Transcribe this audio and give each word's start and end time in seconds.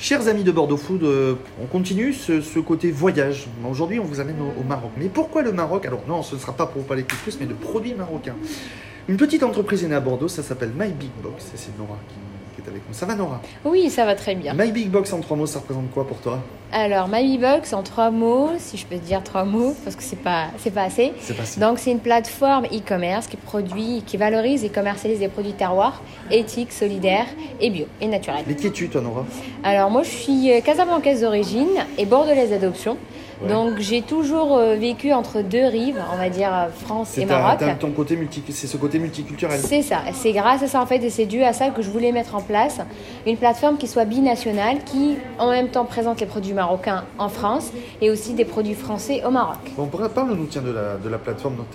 Chers 0.00 0.28
amis 0.28 0.44
de 0.44 0.52
Bordeaux 0.52 0.76
Food, 0.76 1.02
euh, 1.02 1.34
on 1.60 1.66
continue 1.66 2.12
ce, 2.12 2.40
ce 2.40 2.60
côté 2.60 2.92
voyage. 2.92 3.48
Aujourd'hui, 3.68 3.98
on 3.98 4.04
vous 4.04 4.20
amène 4.20 4.36
au, 4.40 4.60
au 4.60 4.62
Maroc. 4.62 4.92
Mais 4.96 5.08
pourquoi 5.08 5.42
le 5.42 5.50
Maroc? 5.50 5.84
Alors 5.86 6.02
non, 6.06 6.22
ce 6.22 6.36
ne 6.36 6.40
sera 6.40 6.52
pas 6.52 6.66
pour 6.66 6.82
vous 6.82 6.86
parler 6.86 7.02
de 7.02 7.08
couscous, 7.08 7.36
mais 7.40 7.46
de 7.46 7.54
produits 7.54 7.94
marocains. 7.94 8.36
Une 9.08 9.16
petite 9.16 9.42
entreprise 9.42 9.82
est 9.82 9.88
née 9.88 9.96
à 9.96 10.00
Bordeaux, 10.00 10.28
ça 10.28 10.44
s'appelle 10.44 10.70
My 10.78 10.92
Big 10.92 11.10
Box. 11.20 11.46
Et 11.52 11.56
c'est 11.56 11.76
Nora 11.76 11.98
qui, 12.08 12.14
qui 12.54 12.64
est 12.64 12.70
avec 12.70 12.82
nous. 12.88 12.94
Ça 12.94 13.06
va 13.06 13.16
Nora? 13.16 13.42
Oui, 13.64 13.90
ça 13.90 14.06
va 14.06 14.14
très 14.14 14.36
bien. 14.36 14.54
My 14.54 14.70
Big 14.70 14.88
Box 14.88 15.12
en 15.12 15.18
trois 15.18 15.36
mots, 15.36 15.46
ça 15.46 15.58
représente 15.58 15.90
quoi 15.90 16.06
pour 16.06 16.18
toi? 16.18 16.44
Alors, 16.70 17.08
MyBox 17.08 17.72
en 17.72 17.82
trois 17.82 18.10
mots, 18.10 18.50
si 18.58 18.76
je 18.76 18.84
peux 18.84 18.96
te 18.96 19.04
dire 19.04 19.22
trois 19.22 19.44
mots, 19.44 19.74
parce 19.84 19.96
que 19.96 20.02
c'est 20.02 20.20
pas, 20.22 20.48
c'est 20.58 20.70
pas 20.70 20.82
assez. 20.82 21.14
C'est 21.18 21.34
passé. 21.34 21.58
Donc, 21.60 21.78
c'est 21.78 21.90
une 21.90 21.98
plateforme 22.00 22.66
e-commerce 22.66 23.26
qui 23.26 23.38
produit, 23.38 24.02
qui 24.06 24.18
valorise 24.18 24.64
et 24.64 24.68
commercialise 24.68 25.18
des 25.20 25.28
produits 25.28 25.54
terroirs 25.54 26.02
éthiques, 26.30 26.72
solidaires 26.72 27.26
et 27.60 27.70
bio 27.70 27.86
et 28.02 28.06
naturels. 28.06 28.44
Mais 28.46 28.54
qui 28.54 28.66
es-tu 28.66 28.88
toi 28.90 29.00
Nora? 29.00 29.24
Alors, 29.64 29.90
moi, 29.90 30.02
je 30.02 30.10
suis 30.10 30.52
euh, 30.52 30.60
casamancaise 30.60 31.22
d'origine 31.22 31.68
et 31.96 32.04
bordelaise 32.04 32.50
d'adoption. 32.50 32.98
Ouais. 33.40 33.48
Donc, 33.48 33.78
j'ai 33.78 34.02
toujours 34.02 34.56
euh, 34.58 34.74
vécu 34.74 35.12
entre 35.12 35.42
deux 35.42 35.64
rives, 35.66 36.02
on 36.12 36.16
va 36.16 36.28
dire 36.28 36.50
euh, 36.52 36.66
France 36.84 37.10
C'est 37.12 37.20
et 37.22 37.24
Maroc. 37.24 37.60
ta- 37.60 37.74
ton 37.76 37.92
côté 37.92 38.16
multi, 38.16 38.42
c'est 38.50 38.66
ce 38.66 38.76
côté 38.76 38.98
multiculturel. 38.98 39.60
C'est 39.60 39.82
ça, 39.82 39.98
c'est 40.12 40.32
grâce 40.32 40.64
à 40.64 40.66
ça 40.66 40.82
en 40.82 40.86
fait 40.86 40.96
et 41.04 41.08
c'est 41.08 41.24
dû 41.26 41.44
à 41.44 41.52
ça 41.52 41.68
que 41.70 41.80
je 41.80 41.88
voulais 41.88 42.10
mettre 42.10 42.34
en 42.34 42.40
place 42.40 42.78
une 43.26 43.36
plateforme 43.36 43.76
qui 43.76 43.86
soit 43.86 44.06
binationale, 44.06 44.78
qui 44.84 45.14
en 45.38 45.50
même 45.52 45.68
temps 45.68 45.84
présente 45.84 46.18
les 46.20 46.26
produits 46.26 46.52
marocains 46.62 47.04
en 47.18 47.28
France 47.28 47.72
et 48.02 48.10
aussi 48.10 48.34
des 48.34 48.44
produits 48.44 48.74
français 48.74 49.22
au 49.24 49.30
Maroc. 49.30 49.58
Bon, 49.76 49.86
pour- 49.86 50.06
parle-nous 50.10 50.46
tiens 50.46 50.62
de 50.62 50.72
la, 50.72 50.96
de 50.96 51.08
la 51.08 51.18
plateforme. 51.18 51.56
Donc 51.56 51.70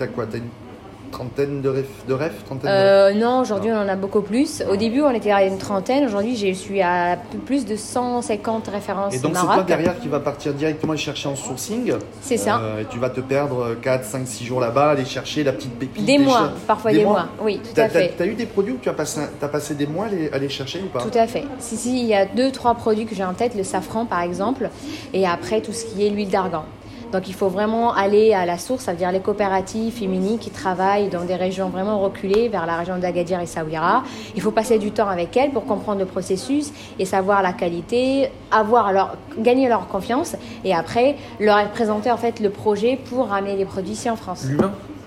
trentaine 1.14 1.60
de 1.62 1.72
de- 2.08 2.18
Euh, 2.64 3.12
non, 3.14 3.40
aujourd'hui 3.40 3.70
on 3.72 3.76
en 3.78 3.88
a 3.88 3.96
beaucoup 3.96 4.20
plus. 4.20 4.62
Au 4.70 4.76
début 4.76 5.02
on 5.02 5.10
était 5.10 5.30
à 5.30 5.44
une 5.44 5.58
trentaine, 5.58 6.04
aujourd'hui 6.04 6.36
je 6.36 6.52
suis 6.52 6.82
à 6.82 7.16
plus 7.46 7.64
de 7.64 7.76
150 7.76 8.68
références 8.68 9.14
Et 9.14 9.18
donc 9.20 9.36
c'est 9.36 9.42
toi 9.42 9.62
derrière 9.62 9.98
qui 10.00 10.08
va 10.08 10.20
partir 10.20 10.52
directement 10.54 10.96
chercher 10.96 11.28
en 11.28 11.36
sourcing. 11.36 11.92
C'est 12.20 12.36
ça. 12.36 12.58
Euh, 12.58 12.80
et 12.82 12.86
tu 12.86 12.98
vas 12.98 13.10
te 13.10 13.20
perdre 13.20 13.76
4, 13.80 14.04
5, 14.04 14.26
6 14.26 14.44
jours 14.44 14.60
là-bas, 14.60 14.90
aller 14.90 15.04
chercher 15.04 15.44
la 15.44 15.52
petite 15.52 15.78
pépite. 15.78 16.04
Des 16.04 16.18
mois, 16.18 16.50
parfois 16.66 16.92
des 16.92 17.04
mois. 17.04 17.28
Oui, 17.42 17.60
tout 17.62 17.70
T'as 17.74 17.84
à 17.84 17.88
fait. 17.88 18.14
as, 18.18 18.26
eu 18.26 18.34
des 18.34 18.46
produits 18.46 18.74
où 18.74 18.78
tu 18.80 18.88
as 18.88 18.92
passé, 18.94 19.20
as 19.40 19.48
passé 19.48 19.74
des 19.74 19.86
mois 19.86 20.06
à 20.06 20.08
les, 20.08 20.30
à 20.30 20.38
les 20.38 20.48
chercher 20.48 20.80
ou 20.84 20.88
pas? 20.88 21.00
Tout 21.02 21.16
à 21.16 21.26
fait. 21.26 21.44
Si, 21.58 21.76
si, 21.76 22.00
il 22.00 22.06
y 22.06 22.14
a 22.14 22.26
deux, 22.26 22.50
trois 22.50 22.74
produits 22.74 23.06
que 23.06 23.14
j'ai 23.14 23.24
en 23.24 23.34
tête, 23.34 23.54
le 23.54 23.64
safran 23.64 24.04
par 24.06 24.20
exemple, 24.22 24.68
et 25.12 25.26
après 25.26 25.60
tout 25.60 25.72
ce 25.72 25.84
qui 25.84 26.06
est 26.06 26.10
l'huile 26.10 26.30
d'argan. 26.30 26.64
Donc 27.14 27.28
il 27.28 27.34
faut 27.34 27.48
vraiment 27.48 27.94
aller 27.94 28.34
à 28.34 28.44
la 28.44 28.58
source, 28.58 28.82
ça 28.82 28.90
veut 28.90 28.98
dire 28.98 29.12
les 29.12 29.20
coopératives 29.20 29.94
féminines 29.94 30.40
qui 30.40 30.50
travaillent 30.50 31.10
dans 31.10 31.24
des 31.24 31.36
régions 31.36 31.68
vraiment 31.68 32.00
reculées, 32.00 32.48
vers 32.48 32.66
la 32.66 32.76
région 32.76 32.98
d'Agadir 32.98 33.38
et 33.38 33.46
Saouira. 33.46 34.02
Il 34.34 34.42
faut 34.42 34.50
passer 34.50 34.80
du 34.80 34.90
temps 34.90 35.08
avec 35.08 35.36
elles 35.36 35.52
pour 35.52 35.64
comprendre 35.64 36.00
le 36.00 36.06
processus 36.06 36.72
et 36.98 37.04
savoir 37.04 37.40
la 37.40 37.52
qualité, 37.52 38.30
avoir 38.50 38.92
leur, 38.92 39.16
gagner 39.38 39.68
leur 39.68 39.86
confiance 39.86 40.34
et 40.64 40.74
après 40.74 41.14
leur 41.38 41.70
présenter 41.70 42.10
en 42.10 42.16
fait 42.16 42.40
le 42.40 42.50
projet 42.50 42.98
pour 43.08 43.28
ramener 43.28 43.54
les 43.54 43.64
produits 43.64 43.92
ici 43.92 44.10
en 44.10 44.16
France. 44.16 44.46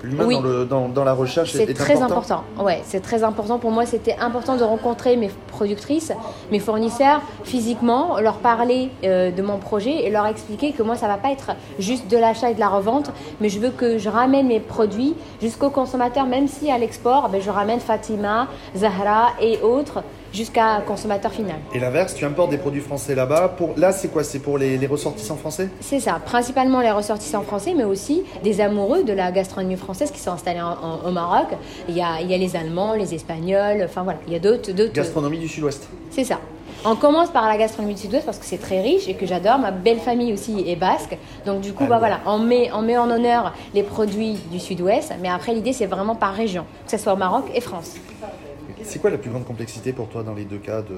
L'humain 0.03 0.26
Oui. 0.26 0.36
dans, 0.36 0.42
le- 0.42 0.66
dans, 0.66 0.90
dans 0.90 1.03
la 1.03 1.14
recherche 1.14 1.56
est 1.56 1.73
très 1.73 2.02
important. 2.02 2.44
Ouais, 2.59 2.81
c'est 2.86 3.02
très 3.02 3.23
important. 3.23 3.58
Pour 3.59 3.72
moi, 3.72 3.86
c'était 3.86 4.16
important 4.20 4.56
de 4.56 4.64
rencontrer 4.64 5.17
mes 5.17 5.30
productrices, 5.48 6.12
mes 6.52 6.59
fournisseurs 6.59 7.22
physiquement, 7.44 8.20
leur 8.20 8.36
parler 8.38 8.89
euh, 9.04 9.31
de 9.31 9.42
mon 9.42 9.58
projet 9.58 10.06
et 10.06 10.09
leur 10.09 10.26
expliquer 10.28 10.72
que 10.73 10.84
moi, 10.84 10.95
ça 10.95 11.08
va 11.08 11.17
pas 11.17 11.31
être 11.31 11.52
juste 11.80 12.08
de 12.09 12.17
l'achat 12.17 12.52
et 12.52 12.54
de 12.54 12.59
la 12.59 12.70
revente, 12.70 13.12
mais 13.42 13.50
je 13.50 13.59
veux 13.59 13.72
que 13.72 13.98
je 13.98 14.09
ramène 14.09 14.48
mes 14.48 14.59
produits 14.59 15.16
jusqu'au 15.42 15.70
consommateur, 15.70 16.26
même 16.26 16.48
si 16.48 16.70
à 16.72 16.78
l'export, 16.78 17.30
ben, 17.30 17.42
je 17.42 17.50
ramène 17.50 17.80
Fatima, 17.80 18.48
Zahra 18.76 19.30
et 19.42 19.59
autres 19.61 20.04
jusqu'à 20.33 20.81
consommateur 20.86 21.31
final. 21.31 21.56
Et 21.73 21.80
l'inverse, 21.80 22.14
tu 22.16 22.25
importes 22.25 22.50
des 22.52 22.58
produits 22.58 22.81
français 22.81 23.16
là-bas. 23.16 23.50
Pour, 23.58 23.72
là, 23.78 23.92
c'est 23.92 24.08
quoi? 24.09 24.23
C'est 24.23 24.39
pour 24.39 24.58
les, 24.58 24.78
les 24.78 24.88
ressortissants 24.88 25.36
français? 25.36 25.70
C'est 25.81 26.00
ça, 26.00 26.20
principalement 26.25 26.81
les 26.81 26.92
ressortissants 26.92 27.42
français, 27.44 27.73
mais 27.75 27.83
aussi 27.83 28.23
des 28.44 28.61
amoureux 28.61 29.03
de 29.03 29.14
la 29.14 29.31
gastronomie 29.31 29.75
française 29.78 30.11
qui 30.11 30.20
sont 30.20 30.31
installés 30.31 30.61
en- 30.61 30.67
en- 31.05 31.08
au 31.08 31.11
Maroc. 31.11 31.48
Il 31.89 31.95
y, 31.98 32.02
a, 32.02 32.21
il 32.21 32.30
y 32.30 32.33
a 32.33 32.38
les 32.38 32.55
Allemands, 32.55 32.93
les 32.93 33.14
Espagnols, 33.14 33.82
enfin 33.83 34.04
voilà, 34.04 34.20
il 34.27 34.33
y 34.33 34.36
a 34.36 34.39
d'autres. 34.39 34.71
Gastronomie 34.93 35.39
du 35.39 35.48
Sud-Ouest. 35.48 35.88
C'est 36.10 36.23
ça. 36.23 36.39
On 36.86 36.95
commence 36.95 37.30
par 37.32 37.48
la 37.48 37.58
gastronomie 37.58 37.95
du 37.95 38.02
Sud-Ouest 38.02 38.26
parce 38.26 38.38
que 38.38 38.45
c'est 38.45 38.59
très 38.59 38.82
riche 38.82 39.08
et 39.09 39.15
que 39.15 39.26
j'adore. 39.26 39.58
Ma 39.58 39.71
belle 39.71 39.98
famille 39.99 40.32
aussi 40.32 40.64
est 40.67 40.76
basque. 40.76 41.17
Donc 41.45 41.61
du 41.61 41.73
coup, 41.73 41.83
Ah 41.88 41.89
bah 41.89 41.98
voilà, 41.99 42.20
on 42.27 42.38
met, 42.38 42.70
on 42.73 42.82
met 42.83 42.98
en 42.98 43.09
honneur 43.09 43.54
les 43.73 43.83
produits 43.83 44.38
du 44.52 44.59
Sud-Ouest. 44.59 45.14
Mais 45.21 45.27
après, 45.30 45.54
l'idée, 45.54 45.73
c'est 45.73 45.88
vraiment 45.88 46.15
par 46.15 46.33
région, 46.33 46.65
que 46.86 46.92
ce 46.92 46.98
soit 46.98 47.14
au 47.14 47.17
Maroc 47.17 47.45
et 47.55 47.61
France. 47.61 47.95
C'est 48.83 48.99
quoi 48.99 49.10
la 49.10 49.17
plus 49.17 49.30
grande 49.30 49.45
complexité 49.45 49.93
pour 49.93 50.08
toi 50.10 50.23
dans 50.23 50.33
les 50.33 50.45
deux 50.45 50.58
cas 50.58 50.82
de, 50.82 50.95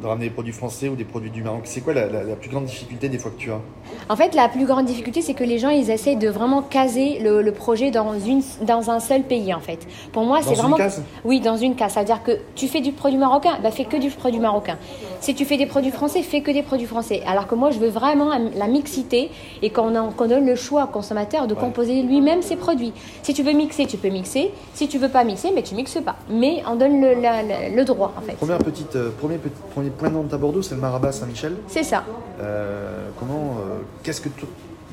de 0.00 0.06
ramener 0.06 0.26
des 0.26 0.30
produits 0.32 0.52
français 0.52 0.88
ou 0.88 0.96
des 0.96 1.04
produits 1.04 1.30
du 1.30 1.42
Maroc 1.42 1.62
C'est 1.64 1.80
quoi 1.82 1.92
la, 1.94 2.06
la- 2.06 2.22
la 2.24 2.36
plus 2.36 2.48
grande 2.50 2.64
difficulté 2.64 3.08
des 3.08 3.18
fois 3.18 3.30
que 3.30 3.36
tu 3.38 3.50
as 3.52 3.60
En 4.08 4.16
fait, 4.16 4.34
la 4.34 4.48
plus 4.48 4.64
grande 4.66 4.86
difficulté, 4.86 5.20
c'est 5.22 5.34
que 5.34 5.44
les 5.44 5.58
gens, 5.58 5.68
ils 5.68 5.90
essaient 5.90 6.16
de 6.16 6.28
vraiment 6.28 6.62
caser 6.62 7.18
le, 7.20 7.42
le 7.42 7.52
projet 7.52 7.90
dans, 7.90 8.18
une, 8.18 8.42
dans 8.62 8.90
un 8.90 9.00
seul 9.00 9.22
pays, 9.22 9.52
en 9.52 9.60
fait. 9.60 9.86
Pour 10.12 10.24
moi, 10.24 10.38
Dans 10.38 10.44
c'est 10.44 10.50
une 10.54 10.56
vraiment... 10.60 10.76
case 10.76 11.02
Oui, 11.24 11.40
dans 11.40 11.56
une 11.56 11.74
case. 11.74 11.92
Ça 11.92 12.00
veut 12.00 12.06
dire 12.06 12.22
que 12.22 12.32
tu 12.54 12.66
fais 12.68 12.80
du 12.80 12.92
produit 12.92 13.18
marocain, 13.18 13.58
bah 13.62 13.70
fais 13.70 13.84
que 13.84 13.96
du 13.96 14.10
produit 14.10 14.40
marocain. 14.40 14.78
Si 15.20 15.34
tu 15.34 15.44
fais 15.44 15.56
des 15.58 15.66
produits 15.66 15.90
français, 15.90 16.22
fais 16.22 16.40
que 16.40 16.50
des 16.50 16.62
produits 16.62 16.86
français. 16.86 17.22
Alors 17.26 17.46
que 17.46 17.54
moi, 17.54 17.70
je 17.70 17.78
veux 17.78 17.88
vraiment 17.88 18.30
la 18.56 18.66
mixité 18.68 19.30
et 19.62 19.70
qu'on 19.70 19.90
qu'on 20.16 20.26
donne 20.28 20.46
le 20.46 20.54
choix 20.56 20.84
au 20.84 20.86
consommateur 20.86 21.46
de 21.46 21.54
Ouais. 21.54 21.60
composer 21.60 22.02
lui-même 22.02 22.40
ses 22.42 22.56
produits. 22.56 22.92
Si 23.22 23.34
tu 23.34 23.42
veux 23.42 23.52
mixer, 23.52 23.86
tu 23.86 23.96
peux 23.98 24.08
mixer. 24.08 24.50
Si 24.72 24.88
tu 24.88 24.98
veux 24.98 25.08
pas 25.10 25.24
mixer, 25.24 25.50
mais 25.54 25.62
tu 25.62 25.74
mixes 25.74 25.98
pas. 26.04 26.16
Mais 26.30 26.62
on 26.70 26.76
donne 26.76 27.00
le, 27.00 27.20
la- 27.20 27.68
le 27.68 27.84
droit, 27.84 28.12
en 28.16 28.20
fait. 28.22 28.32
Première 28.34 28.58
petite, 28.58 28.96
euh, 28.96 29.10
premier, 29.18 29.36
petit, 29.36 29.54
premier 29.74 29.89
point 29.90 30.08
de 30.08 30.14
vente 30.14 30.32
à 30.32 30.38
Bordeaux, 30.38 30.62
c'est 30.62 30.74
le 30.74 30.80
Marabat 30.80 31.12
Saint-Michel. 31.12 31.56
C'est 31.68 31.82
ça. 31.82 32.04
Euh, 32.40 33.08
comment, 33.18 33.58
euh, 33.58 33.80
qu'est-ce 34.02 34.20
que 34.20 34.28
toi, 34.28 34.48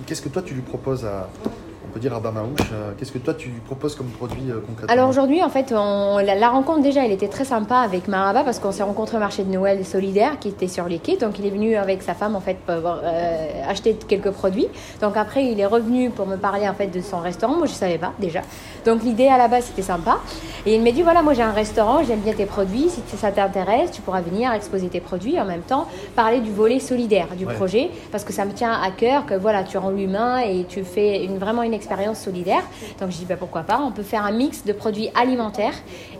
qu'est-ce 0.05 0.21
que 0.21 0.29
toi 0.29 0.41
tu 0.41 0.53
lui 0.53 0.61
proposes 0.61 1.05
à, 1.05 1.29
peut 1.97 2.01
dire 2.01 2.13
à 2.15 2.19
Bamaouche, 2.19 2.59
euh, 2.73 2.91
qu'est-ce 2.97 3.11
que 3.11 3.17
toi 3.17 3.33
tu 3.33 3.49
proposes 3.65 3.95
comme 3.95 4.05
produit 4.07 4.51
euh, 4.51 4.59
concrètement 4.67 4.93
Alors 4.93 5.09
aujourd'hui, 5.09 5.41
en 5.43 5.49
fait, 5.49 5.73
on- 5.75 6.19
la, 6.19 6.35
la 6.35 6.49
rencontre 6.49 6.81
déjà, 6.81 7.03
elle 7.03 7.11
était 7.11 7.27
très 7.27 7.43
sympa 7.43 7.77
avec 7.77 8.07
Maraba 8.07 8.43
parce 8.43 8.59
qu'on 8.59 8.71
s'est 8.71 8.83
rencontré 8.83 9.17
au 9.17 9.19
marché 9.19 9.43
de 9.43 9.51
Noël 9.51 9.83
solidaire 9.83 10.37
qui 10.39 10.49
était 10.49 10.67
sur 10.67 10.85
les 10.87 10.99
quais. 10.99 11.17
Donc 11.17 11.39
il 11.39 11.45
est 11.47 11.49
venu 11.49 11.75
avec 11.75 12.03
sa 12.03 12.13
femme 12.13 12.35
en 12.35 12.39
fait 12.39 12.57
pour 12.65 12.75
euh, 12.75 13.47
acheter 13.67 13.95
quelques 14.07 14.29
produits. 14.29 14.67
Donc 15.01 15.17
après, 15.17 15.45
il 15.45 15.59
est 15.59 15.65
revenu 15.65 16.11
pour 16.11 16.27
me 16.27 16.35
parler 16.35 16.69
en 16.69 16.75
fait 16.75 16.87
de 16.87 17.01
son 17.01 17.17
restaurant. 17.19 17.55
Moi, 17.55 17.65
je 17.65 17.71
savais 17.73 17.97
pas 17.97 18.13
déjà. 18.19 18.41
Donc 18.85 19.01
l'idée 19.03 19.27
à 19.27 19.39
la 19.39 19.47
base, 19.47 19.63
c'était 19.65 19.81
sympa. 19.81 20.17
Et 20.67 20.75
il 20.75 20.83
m'a 20.83 20.91
dit 20.91 21.01
voilà, 21.01 21.23
moi 21.23 21.33
j'ai 21.33 21.41
un 21.41 21.51
restaurant, 21.51 22.03
j'aime 22.03 22.19
bien 22.19 22.33
tes 22.33 22.45
produits. 22.45 22.89
Si 22.89 23.17
ça 23.17 23.31
t'intéresse, 23.31 23.89
tu 23.91 24.01
pourras 24.01 24.21
venir 24.21 24.51
exposer 24.53 24.87
tes 24.89 24.99
produits 24.99 25.39
en 25.39 25.45
même 25.45 25.61
temps 25.61 25.87
parler 26.15 26.41
du 26.41 26.51
volet 26.51 26.79
solidaire 26.79 27.27
du 27.35 27.45
Ouais. 27.47 27.53
projet 27.55 27.89
parce 28.11 28.23
que 28.25 28.33
ça 28.33 28.43
me 28.45 28.51
tient 28.51 28.73
à 28.73 28.91
cœur 28.91 29.25
que 29.25 29.33
voilà, 29.33 29.63
tu 29.63 29.77
rends 29.77 29.89
l'humain 29.89 30.39
et 30.39 30.65
tu 30.67 30.83
fais 30.83 31.23
une, 31.23 31.37
vraiment 31.37 31.63
une 31.63 31.73
expérience 31.73 31.86
solidaire. 32.13 32.63
Donc 32.99 33.11
je 33.11 33.17
dis 33.17 33.25
bah, 33.25 33.35
pourquoi 33.37 33.63
pas, 33.63 33.79
on 33.81 33.91
peut 33.91 34.03
faire 34.03 34.25
un 34.25 34.31
mix 34.31 34.65
de 34.65 34.73
produits 34.73 35.09
alimentaires 35.15 35.75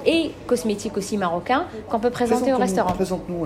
et 0.06 0.32
cosmétiques 0.48 0.98
aussi 0.98 1.18
marocains 1.18 1.66
qu'on 1.90 2.00
peut 2.00 2.10
présenter 2.10 2.54
au 2.54 2.58
restaurant. 2.58 2.94
Présente-nous 2.94 3.46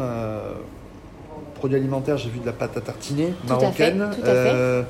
un 1.62 1.68
produit 1.70 1.78
alimentaire, 1.78 2.18
j'ai 2.18 2.30
vu 2.32 2.40
de 2.40 2.46
la 2.48 2.54
pâte 2.54 2.76
à 2.78 2.82
tartiner 2.82 3.34
Tout 3.46 3.54
à 3.54 3.72
fait, 3.72 3.94
marocaine, 3.94 4.10
tout 4.16 4.22
à 4.22 4.34
fait. 4.34 4.52
euh, 4.52 4.82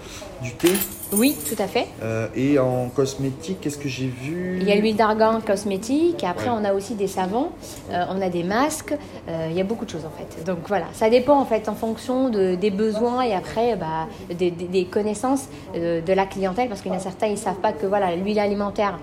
du 0.41 0.51
thé, 0.53 0.69
Oui, 1.11 1.35
tout 1.49 1.61
à 1.61 1.67
fait. 1.67 1.87
euh, 2.01 2.27
et 2.33 2.57
en 2.59 2.87
cosmétique, 2.87 3.57
qu'est-ce 3.59 3.77
que 3.77 3.89
j'ai 3.89 4.07
vu? 4.07 4.57
Il 4.61 4.67
y 4.69 4.71
a 4.71 4.75
l'huile 4.77 4.95
d'argan 4.95 5.41
cosmétique, 5.45 6.23
et 6.23 6.27
après 6.27 6.47
Ouais. 6.49 6.55
on 6.57 6.63
a 6.63 6.71
aussi 6.73 6.95
des 6.95 7.07
savons, 7.07 7.49
euh, 7.91 8.05
on 8.09 8.21
a 8.21 8.29
des 8.29 8.43
masques, 8.43 8.95
il 9.27 9.53
y 9.53 9.59
a 9.59 9.65
beaucoup 9.65 9.83
de 9.83 9.89
choses 9.89 10.05
en 10.05 10.11
fait. 10.17 10.45
Donc 10.45 10.59
voilà, 10.69 10.85
ça 10.93 11.09
dépend 11.09 11.37
en 11.41 11.45
fait 11.45 11.67
en 11.67 11.75
fonction 11.75 12.29
de- 12.29 12.55
des 12.55 12.71
besoins 12.71 13.21
et 13.23 13.33
après 13.33 13.75
bah, 13.75 14.07
des, 14.33 14.49
des- 14.51 14.65
des 14.69 14.85
connaissances 14.85 15.47
de 15.75 16.13
la 16.13 16.25
clientèle 16.25 16.69
parce 16.69 16.81
qu'il 16.81 16.91
y 16.91 16.95
en 16.95 16.97
a 16.97 17.01
certains 17.01 17.27
ils 17.27 17.37
savent 17.37 17.55
pas 17.61 17.73
que 17.73 17.85
voilà 17.85 18.15
l'huile 18.15 18.39
alimentaire 18.39 18.97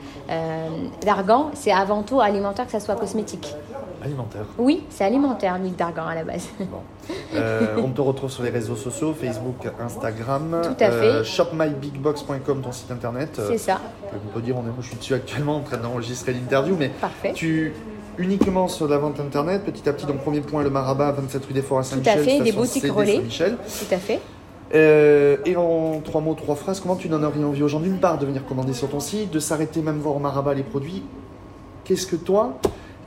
d'argan 1.05 1.51
c'est 1.55 1.73
avant 1.73 2.03
tout 2.03 2.21
alimentaire 2.21 2.65
que 2.67 2.73
ça 2.73 2.81
soit 2.81 2.97
cosmétique. 2.97 3.55
Alimentaire. 4.03 4.45
Oui, 4.59 4.85
c'est 4.91 5.05
alimentaire 5.05 5.59
l'huile 5.59 5.75
d'argan 5.75 6.07
à 6.07 6.15
la 6.15 6.25
base. 6.25 6.49
Bon. 6.59 6.81
Euh, 7.35 7.77
on 7.83 7.89
te 7.89 8.01
retrouve 8.01 8.31
sur 8.31 8.43
les 8.43 8.51
réseaux 8.51 8.77
sociaux, 8.77 9.15
Facebook, 9.19 9.69
Instagram. 9.81 10.61
Tout 10.63 10.85
à 10.85 10.91
fait. 10.91 11.07
Euh, 11.07 11.25
shopmybigbox.com, 11.25 12.63
ton 12.63 12.73
site 12.73 12.91
internet. 12.91 13.37
Euh, 13.39 13.49
c'est 13.51 13.59
ça, 13.59 13.81
On 14.13 14.35
peut 14.35 14.41
dire, 14.41 14.57
on 14.57 14.63
est, 14.63 14.65
moi, 14.67 14.77
je 14.81 14.89
suis 14.89 14.97
dessus 14.97 15.15
actuellement 15.15 15.57
en 15.57 15.61
train 15.61 15.79
d'enregistrer 15.79 16.33
l'interview, 16.33 16.77
mais 16.79 16.89
parfait. 16.89 17.33
tu 17.35 17.73
uniquement 18.19 18.69
sur 18.69 18.89
la 18.89 18.99
vente 18.99 19.21
internet, 19.21 19.65
petit 19.65 19.89
à 19.89 19.93
petit, 19.93 20.07
donc 20.07 20.19
premier 20.19 20.41
point, 20.41 20.63
le 20.63 20.71
Marabat, 20.71 21.13
27 21.13 21.45
rue 21.47 21.55
des 21.55 21.63
Forêts 21.63 21.81
à 21.81 21.85
Tout 21.85 21.91
Saint-Michel. 21.91 22.19
à 22.19 22.23
fait, 22.23 22.41
des 22.41 22.53
boutiques 22.53 22.93
relais. 22.93 23.23
Tout 23.23 23.95
à 23.95 23.99
fait. 23.99 24.21
Euh, 24.75 25.39
et 25.47 25.57
en 25.57 26.01
trois 26.01 26.21
mots, 26.21 26.35
trois 26.35 26.55
phrases, 26.55 26.81
comment 26.81 26.97
tu 26.97 27.09
donnerais 27.09 27.43
envie 27.43 27.63
aux 27.63 27.69
gens 27.69 27.81
d'une 27.81 27.99
part 27.99 28.19
de 28.19 28.27
venir 28.27 28.45
commander 28.45 28.75
sur 28.75 28.89
ton 28.89 29.01
site, 29.01 29.31
de 29.31 29.39
s'arrêter 29.39 29.81
même 29.81 29.99
voir 29.99 30.17
au 30.17 30.19
Marabat 30.19 30.55
les 30.55 30.63
produits 30.63 31.03
Qu'est-ce 31.85 32.07
que 32.07 32.17
toi, 32.17 32.59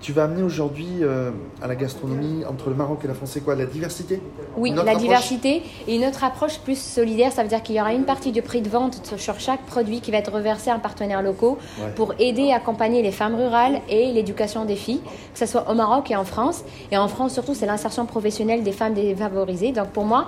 tu 0.01 0.13
vas 0.13 0.24
amener 0.24 0.42
aujourd'hui 0.42 0.88
euh, 1.01 1.30
à 1.62 1.68
la 1.68 1.75
gastronomie 1.75 2.44
entre 2.45 2.69
le 2.69 2.75
Maroc 2.75 3.01
et 3.03 3.07
la 3.07 3.13
France, 3.13 3.31
c'est 3.33 3.42
quoi 3.42 3.56
La 3.56 3.65
diversité? 3.68 4.19
Oui, 4.57 4.71
la 4.71 4.81
approche? 4.81 4.98
diversité 4.98 5.62
et 5.88 5.95
une 5.95 6.06
autre 6.06 6.24
approche 6.24 6.57
plus 6.59 6.77
solidaire, 6.80 7.31
ça 7.31 7.44
veut 7.44 7.50
dire 7.50 7.62
qu'il 7.62 7.75
y 7.75 7.81
aura 7.81 7.94
une 7.94 8.06
partie 8.06 8.31
du 8.31 8.42
prix 8.42 8.62
de 8.62 8.69
vente 8.69 9.00
sur 9.18 9.39
chaque 9.39 9.62
produit 9.68 10.01
qui 10.01 10.09
va 10.12 10.18
être 10.18 10.31
reversé 10.31 10.71
à 10.71 10.75
un 10.75 10.80
partenaire 10.80 11.21
locaux 11.21 11.57
Ouais. 11.80 11.92
pour 11.95 12.13
aider 12.19 12.44
et 12.44 12.53
accompagner 12.53 13.01
les 13.03 13.12
femmes 13.12 13.36
rurales 13.36 13.81
et 13.89 14.12
l'éducation 14.12 14.65
des 14.65 14.75
filles, 14.75 15.01
que 15.33 15.39
ce 15.39 15.45
soit 15.45 15.69
au 15.69 15.74
Maroc 15.75 16.09
et 16.12 16.15
en 16.15 16.25
France. 16.25 16.63
Et 16.92 16.97
en 16.97 17.07
France, 17.07 17.33
surtout, 17.33 17.54
c'est 17.54 17.65
l'insertion 17.68 18.06
professionnelle 18.06 18.63
des 18.63 18.71
femmes 18.71 18.94
défavorisées. 18.95 19.71
Donc 19.71 19.89
pour 19.89 20.06
moi, 20.06 20.25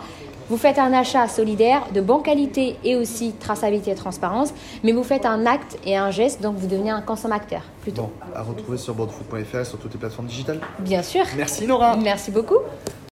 vous 0.50 0.58
faites 0.58 0.80
un 0.80 0.94
achat 0.94 1.28
solidaire 1.28 1.88
de 1.94 2.02
bonne 2.02 2.24
qualité 2.24 2.78
et 2.84 2.96
aussi 2.96 3.34
traçabilité 3.34 3.92
et 3.92 3.96
transparence, 3.96 4.54
mais 4.84 4.92
vous 4.92 5.04
faites 5.04 5.26
un 5.26 5.46
acte 5.46 5.78
et 5.86 5.98
un 5.98 6.12
geste, 6.12 6.42
donc 6.42 6.58
vous 6.58 6.68
devenez 6.68 6.90
un 6.92 7.02
consommateur 7.02 7.62
plutôt. 7.82 8.04
Bon, 8.04 8.12
à 8.36 8.42
retrouver 8.42 8.78
sur 8.78 8.94
bordeauxfoot.fr 8.94 9.60
et 9.60 9.66
sur 9.66 9.78
toutes 9.78 9.94
les 9.94 10.00
plateformes 10.00 10.28
digitales. 10.28 10.60
Bien 10.80 11.04
sûr. 11.04 11.26
Merci 11.38 11.68
Nora 11.68 11.96
Merci 11.98 12.32
beaucoup. 12.32 12.58